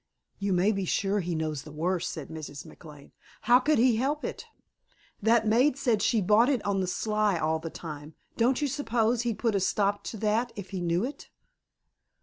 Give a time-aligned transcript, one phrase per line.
[0.39, 2.65] "You may be sure he knows the worst," said Mrs.
[2.65, 3.11] McLane.
[3.41, 4.47] "How could he help it?"
[5.21, 8.15] "That maid said she bought it on the sly all the time.
[8.35, 11.29] Don't you suppose he'd put a stop to that if he knew it?"